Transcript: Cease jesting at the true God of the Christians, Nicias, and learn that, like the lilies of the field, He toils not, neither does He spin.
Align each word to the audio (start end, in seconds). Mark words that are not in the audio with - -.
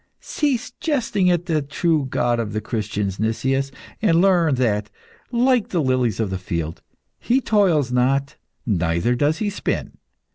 Cease 0.19 0.71
jesting 0.79 1.29
at 1.29 1.45
the 1.45 1.61
true 1.61 2.07
God 2.09 2.39
of 2.39 2.53
the 2.53 2.59
Christians, 2.59 3.19
Nicias, 3.19 3.71
and 4.01 4.19
learn 4.19 4.55
that, 4.55 4.89
like 5.31 5.67
the 5.67 5.79
lilies 5.79 6.19
of 6.19 6.31
the 6.31 6.39
field, 6.39 6.81
He 7.19 7.39
toils 7.39 7.91
not, 7.91 8.35
neither 8.65 9.13
does 9.13 9.37
He 9.37 9.51
spin. 9.51 9.99